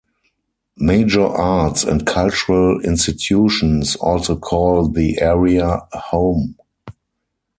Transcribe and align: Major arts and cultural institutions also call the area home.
Major 0.79 1.27
arts 1.37 1.83
and 1.83 2.07
cultural 2.07 2.79
institutions 2.81 3.95
also 3.97 4.35
call 4.35 4.87
the 4.87 5.21
area 5.21 5.79
home. 5.93 6.57